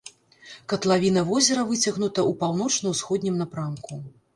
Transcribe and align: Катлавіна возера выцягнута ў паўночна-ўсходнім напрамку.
Катлавіна 0.73 1.21
возера 1.29 1.67
выцягнута 1.75 2.19
ў 2.29 2.41
паўночна-ўсходнім 2.43 3.35
напрамку. 3.45 4.07